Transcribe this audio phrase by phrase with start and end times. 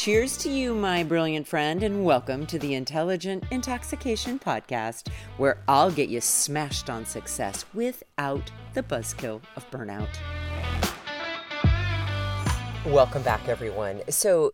[0.00, 5.90] Cheers to you, my brilliant friend, and welcome to the Intelligent Intoxication Podcast, where I'll
[5.90, 10.08] get you smashed on success without the buzzkill of burnout.
[12.86, 14.00] Welcome back, everyone.
[14.08, 14.52] So,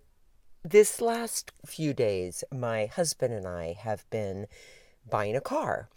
[0.65, 4.49] this last few days, my husband and I have been
[5.09, 5.89] buying a car,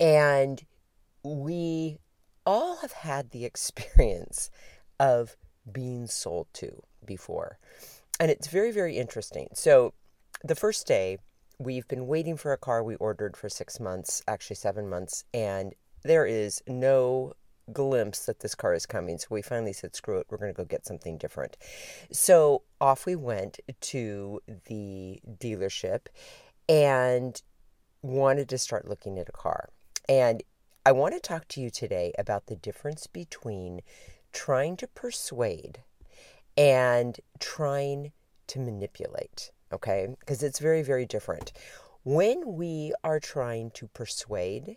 [0.00, 0.64] and
[1.22, 1.98] we
[2.46, 4.48] all have had the experience
[4.98, 5.36] of
[5.70, 7.58] being sold to before.
[8.20, 9.48] And it's very, very interesting.
[9.54, 9.92] So,
[10.42, 11.18] the first day,
[11.58, 15.74] we've been waiting for a car we ordered for six months, actually seven months, and
[16.02, 17.32] there is no
[17.72, 19.18] glimpse that this car is coming.
[19.18, 21.56] So we finally said, screw it, we're going to go get something different.
[22.12, 26.06] So off we went to the dealership
[26.68, 27.40] and
[28.02, 29.70] wanted to start looking at a car.
[30.08, 30.42] And
[30.84, 33.80] I want to talk to you today about the difference between
[34.32, 35.78] trying to persuade
[36.56, 38.12] and trying
[38.48, 40.14] to manipulate, okay?
[40.20, 41.52] Because it's very, very different.
[42.04, 44.76] When we are trying to persuade,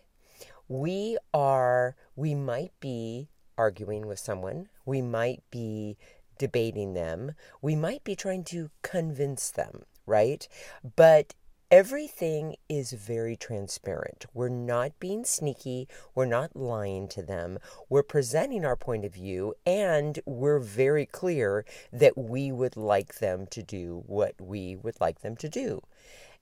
[0.67, 5.97] we are, we might be arguing with someone, we might be
[6.37, 10.47] debating them, we might be trying to convince them, right?
[10.95, 11.33] But
[11.69, 14.25] Everything is very transparent.
[14.33, 15.89] We're not being sneaky.
[16.15, 17.59] We're not lying to them.
[17.89, 23.47] We're presenting our point of view, and we're very clear that we would like them
[23.47, 25.81] to do what we would like them to do.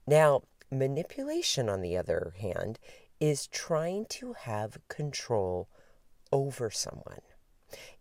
[0.06, 2.78] Now, manipulation, on the other hand,
[3.20, 5.70] is trying to have control
[6.32, 7.22] over someone.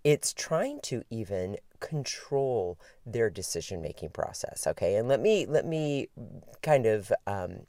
[0.03, 4.67] It's trying to even control their decision making process.
[4.67, 6.09] Okay, and let me let me
[6.63, 7.67] kind of um,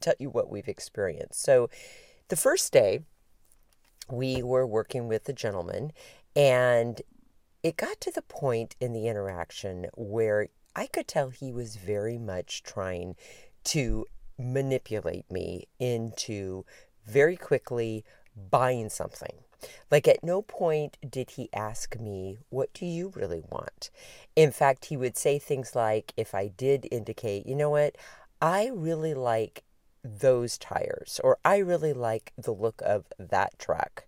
[0.00, 1.42] tell you what we've experienced.
[1.42, 1.68] So,
[2.28, 3.00] the first day
[4.10, 5.92] we were working with a gentleman,
[6.34, 7.00] and
[7.62, 12.18] it got to the point in the interaction where I could tell he was very
[12.18, 13.16] much trying
[13.64, 14.06] to
[14.38, 16.64] manipulate me into
[17.06, 18.04] very quickly
[18.50, 19.43] buying something.
[19.90, 23.90] Like, at no point did he ask me, What do you really want?
[24.36, 27.96] In fact, he would say things like, If I did indicate, you know what,
[28.40, 29.64] I really like
[30.02, 34.04] those tires, or I really like the look of that truck,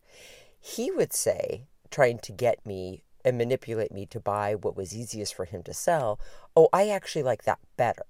[0.60, 5.34] he would say, trying to get me and manipulate me to buy what was easiest
[5.34, 6.20] for him to sell,
[6.54, 8.06] Oh, I actually like that better.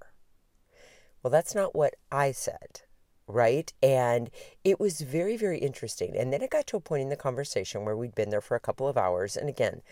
[1.23, 2.83] Well, that's not what I said
[3.29, 3.73] right?
[3.83, 4.31] And
[4.65, 6.17] it was very, very interesting.
[6.17, 8.57] And then it got to a point in the conversation where we'd been there for
[8.57, 9.37] a couple of hours.
[9.37, 9.83] And again,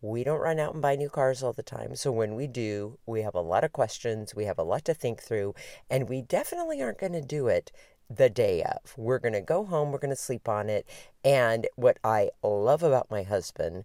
[0.00, 1.96] we don't run out and buy new cars all the time.
[1.96, 4.94] So when we do, we have a lot of questions, we have a lot to
[4.94, 5.54] think through,
[5.90, 7.72] and we definitely aren't going to do it
[8.08, 8.94] the day of.
[8.96, 10.86] We're going to go home, we're going to sleep on it.
[11.24, 13.84] And what I love about my husband,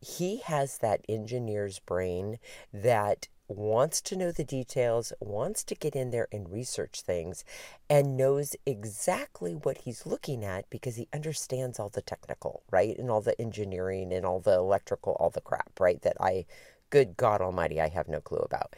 [0.00, 2.38] he has that engineer's brain
[2.72, 7.44] that wants to know the details, wants to get in there and research things,
[7.88, 12.98] and knows exactly what he's looking at because he understands all the technical, right?
[12.98, 16.00] And all the engineering and all the electrical, all the crap, right?
[16.02, 16.46] That I,
[16.90, 18.74] good God Almighty, I have no clue about.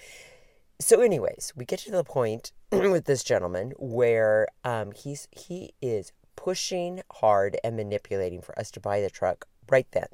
[0.81, 6.13] So, anyways, we get to the point with this gentleman where um, he's he is
[6.37, 10.07] pushing hard and manipulating for us to buy the truck right then,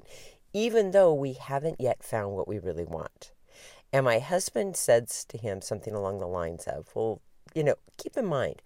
[0.54, 3.33] even though we haven't yet found what we really want.
[3.94, 7.20] And my husband says to him something along the lines of, Well,
[7.54, 8.60] you know, keep in mind,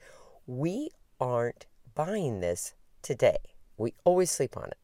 [0.46, 0.88] we
[1.20, 2.72] aren't buying this
[3.02, 3.36] today.
[3.76, 4.78] We always sleep on it.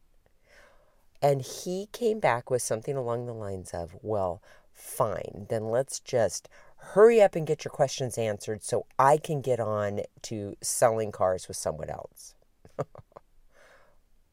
[1.19, 4.39] And he came back with something along the lines of, Well,
[4.71, 6.47] fine, then let's just
[6.77, 11.47] hurry up and get your questions answered so I can get on to selling cars
[11.47, 12.35] with someone else.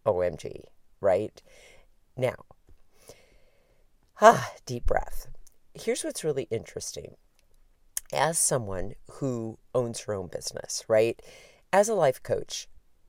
[0.05, 0.65] OMG,
[1.01, 1.41] right?
[2.19, 2.45] Now,
[4.21, 5.32] ah, deep breath
[5.75, 7.17] here's what's really interesting.
[8.13, 11.21] As someone who owns her own business, right?
[11.73, 12.69] As a life coach,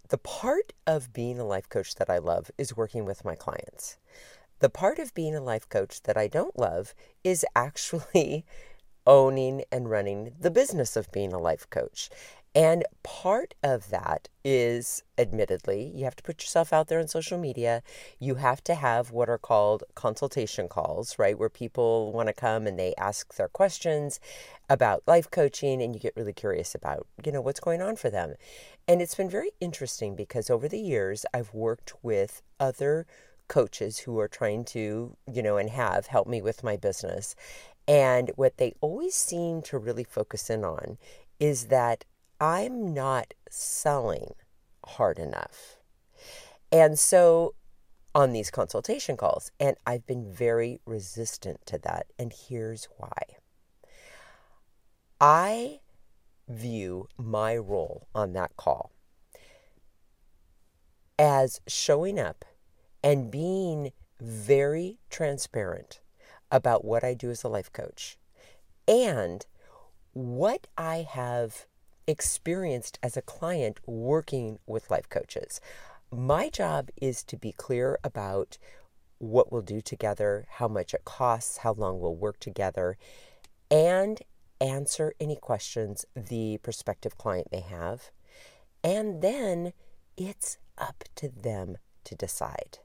[0.09, 3.97] the part of being a life coach that I love is working with my clients.
[4.59, 6.94] The part of being a life coach that I don't love
[7.24, 8.45] is actually
[9.06, 12.10] owning and running the business of being a life coach.
[12.55, 17.39] And part of that is, admittedly, you have to put yourself out there on social
[17.39, 17.81] media.
[18.19, 21.38] You have to have what are called consultation calls, right?
[21.38, 24.19] Where people want to come and they ask their questions
[24.69, 28.11] about life coaching and you get really curious about, you know, what's going on for
[28.11, 28.35] them.
[28.88, 33.07] And it's been very interesting because over the years, I've worked with other
[33.47, 37.35] coaches who are trying to, you know, and have helped me with my business.
[37.88, 40.97] And what they always seem to really focus in on
[41.39, 42.05] is that
[42.44, 44.34] I'm not selling
[44.86, 45.78] hard enough.
[46.74, 47.56] And so
[48.13, 52.07] on these consultation calls, and I've been very resistant to that.
[52.19, 53.22] And here's why
[55.22, 55.80] I
[56.50, 58.92] view my role on that call
[61.18, 62.44] as showing up
[63.01, 66.01] and being very transparent
[66.51, 68.18] about what I do as a life coach
[68.86, 69.46] and
[70.12, 71.68] what I have
[72.07, 75.61] experienced as a client working with life coaches.
[76.11, 78.57] My job is to be clear about
[79.17, 82.97] what we'll do together, how much it costs, how long we'll work together,
[83.71, 84.21] and
[84.59, 88.11] answer any questions the prospective client may have.
[88.83, 89.73] And then
[90.17, 92.79] it's up to them to decide.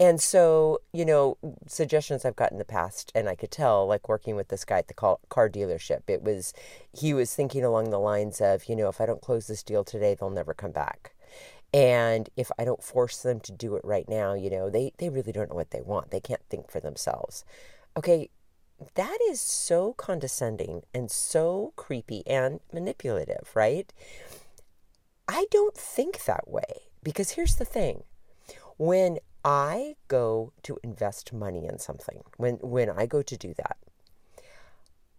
[0.00, 1.38] And so, you know,
[1.68, 4.78] suggestions I've got in the past, and I could tell, like working with this guy
[4.78, 5.18] at the car
[5.48, 6.54] dealership, it was,
[6.92, 9.84] he was thinking along the lines of, you know, if I don't close this deal
[9.84, 11.14] today, they'll never come back.
[11.74, 15.08] And if I don't force them to do it right now, you know, they, they
[15.08, 16.10] really don't know what they want.
[16.10, 17.44] They can't think for themselves.
[17.96, 18.28] Okay,
[18.94, 23.92] that is so condescending and so creepy and manipulative, right?
[25.28, 28.02] I don't think that way because here's the thing.
[28.76, 33.76] When I go to invest money in something, when, when I go to do that,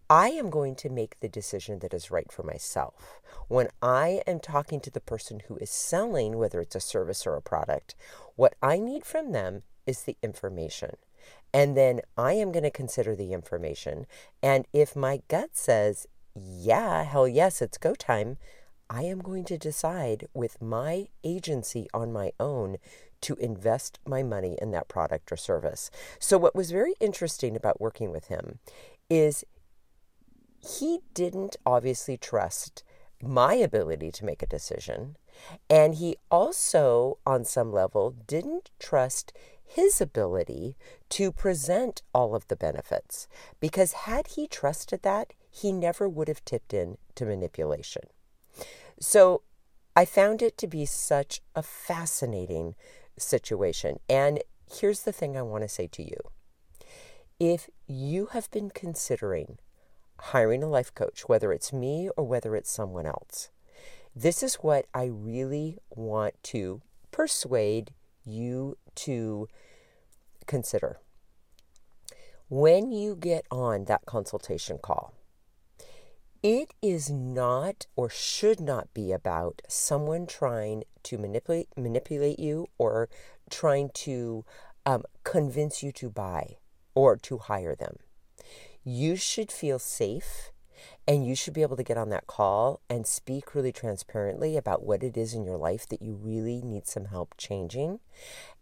[0.08, 3.20] I am going to make the decision that is right for myself.
[3.48, 7.36] When I am talking to the person who is selling, whether it's a service or
[7.36, 7.94] a product,
[8.36, 10.96] what I need from them is the information.
[11.52, 14.06] And then I am going to consider the information.
[14.42, 18.36] And if my gut says, yeah, hell yes, it's go time,
[18.94, 22.76] I am going to decide with my agency on my own
[23.22, 25.90] to invest my money in that product or service.
[26.20, 28.60] So, what was very interesting about working with him
[29.10, 29.44] is
[30.60, 32.84] he didn't obviously trust
[33.20, 35.16] my ability to make a decision.
[35.68, 39.32] And he also, on some level, didn't trust
[39.64, 40.76] his ability
[41.08, 43.26] to present all of the benefits.
[43.58, 48.04] Because had he trusted that, he never would have tipped in to manipulation.
[49.00, 49.42] So
[49.96, 52.74] I found it to be such a fascinating
[53.18, 53.98] situation.
[54.08, 56.16] And here's the thing I want to say to you
[57.40, 59.58] if you have been considering
[60.18, 63.50] hiring a life coach, whether it's me or whether it's someone else,
[64.14, 66.80] this is what I really want to
[67.10, 67.92] persuade
[68.24, 69.48] you to
[70.46, 70.98] consider.
[72.48, 75.13] When you get on that consultation call,
[76.44, 83.08] it is not or should not be about someone trying to manipulate manipulate you or
[83.48, 84.44] trying to
[84.84, 86.56] um, convince you to buy
[86.94, 87.96] or to hire them.
[88.84, 90.50] You should feel safe
[91.08, 94.84] and you should be able to get on that call and speak really transparently about
[94.84, 98.00] what it is in your life that you really need some help changing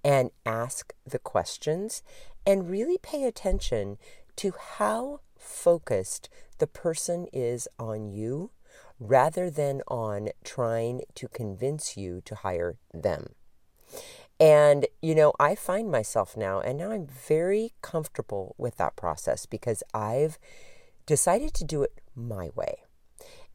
[0.04, 2.04] and ask the questions
[2.46, 3.98] and really pay attention
[4.36, 6.28] to how focused
[6.58, 8.50] the person is on you
[8.98, 13.34] rather than on trying to convince you to hire them.
[14.38, 19.46] And, you know, I find myself now, and now I'm very comfortable with that process
[19.46, 20.38] because I've
[21.06, 22.82] decided to do it my way.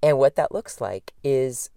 [0.01, 1.69] And what that looks like is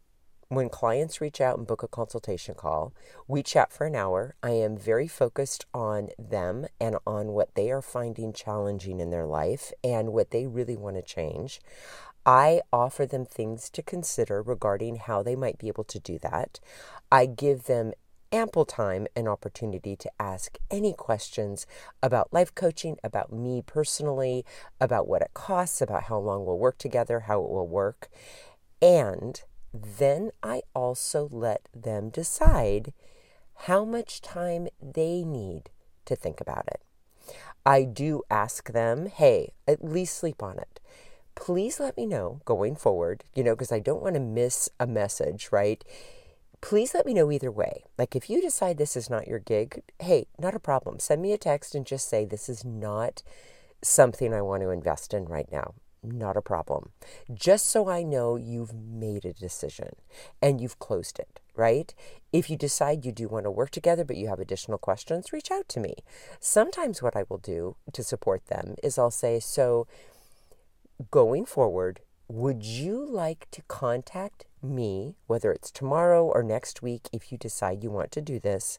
[0.51, 2.93] when clients reach out and book a consultation call,
[3.29, 4.35] we chat for an hour.
[4.43, 9.27] I am very focused on them and on what they are finding challenging in their
[9.27, 11.61] life and what they really want to change.
[12.27, 16.59] I offer them things to consider regarding how they might be able to do that.
[17.13, 17.93] I give them
[18.33, 21.65] ample time and opportunity to ask any questions
[22.03, 24.45] about life coaching, about me personally,
[24.81, 28.09] about what it costs, about how long we'll work together, how it will work.
[28.83, 29.41] And
[29.73, 32.93] then I also let them decide
[33.67, 35.71] how much time they need
[36.07, 36.81] to think about it.
[37.65, 40.81] I do ask them, hey, at least sleep on it.
[41.35, 44.87] Please let me know going forward, you know, because I don't want to miss a
[44.87, 45.85] message, right?
[46.61, 47.85] Please let me know either way.
[47.97, 50.99] Like if you decide this is not your gig, hey, not a problem.
[50.99, 53.23] Send me a text and just say this is not
[53.83, 56.91] something I want to invest in right now not a problem.
[57.33, 59.91] Just so I know you've made a decision
[60.41, 61.95] and you've closed it, right?
[62.33, 65.51] If you decide you do want to work together but you have additional questions, reach
[65.51, 65.95] out to me.
[66.39, 69.87] Sometimes what I will do to support them is I'll say, So
[71.11, 77.33] going forward, would you like to contact me, whether it's tomorrow or next week, if
[77.33, 78.79] you decide you want to do this?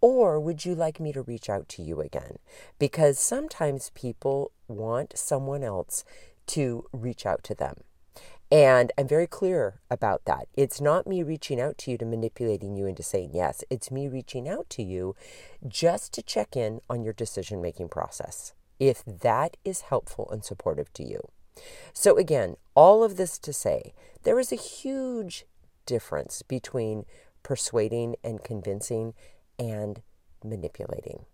[0.00, 2.38] Or would you like me to reach out to you again?
[2.78, 6.04] Because sometimes people want someone else
[6.54, 7.76] to reach out to them.
[8.52, 10.48] And I'm very clear about that.
[10.54, 13.62] It's not me reaching out to you to manipulating you into saying yes.
[13.70, 15.14] It's me reaching out to you
[15.68, 20.92] just to check in on your decision making process, if that is helpful and supportive
[20.94, 21.28] to you.
[21.92, 23.92] So, again, all of this to say,
[24.24, 25.44] there is a huge
[25.86, 27.04] difference between
[27.44, 29.14] persuading and convincing
[29.58, 30.02] and
[30.44, 31.26] manipulating.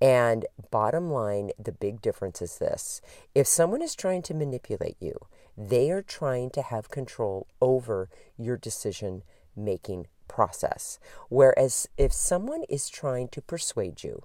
[0.00, 3.00] And bottom line, the big difference is this
[3.34, 5.18] if someone is trying to manipulate you,
[5.56, 9.22] they are trying to have control over your decision
[9.56, 10.98] making process.
[11.28, 14.22] Whereas if someone is trying to persuade you,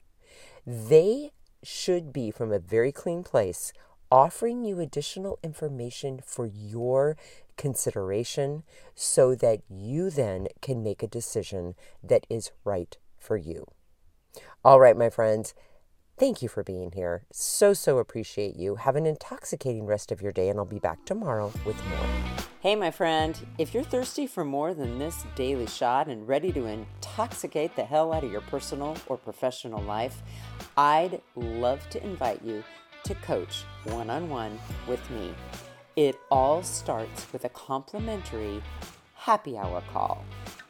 [0.66, 1.32] they
[1.64, 3.72] should be from a very clean place
[4.12, 7.16] offering you additional information for your
[7.56, 8.64] consideration
[8.94, 13.66] so that you then can make a decision that is right for you.
[14.64, 15.54] All right, my friends.
[16.18, 17.26] Thank you for being here.
[17.32, 18.76] So, so appreciate you.
[18.76, 22.46] Have an intoxicating rest of your day, and I'll be back tomorrow with more.
[22.60, 26.68] Hey, my friend, if you're thirsty for more than this daily shot and ready to
[26.68, 30.22] intoxicate the hell out of your personal or professional life,
[30.78, 32.64] I'd love to invite you
[33.06, 35.34] to coach one on one with me.
[35.96, 38.62] It all starts with a complimentary
[39.16, 40.24] happy hour call